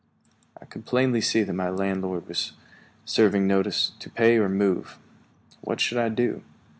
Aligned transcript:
I 0.59 0.65
could 0.65 0.87
plainly 0.87 1.21
see 1.21 1.43
that 1.43 1.53
my 1.53 1.69
landlord 1.69 2.27
was 2.27 2.53
serving 3.05 3.45
notice 3.45 3.91
to 3.99 4.09
pay 4.09 4.37
or 4.39 4.49
move. 4.49 4.97
What 5.63 5.79
should 5.79 5.99
I 5.99 6.09
do? 6.09 6.41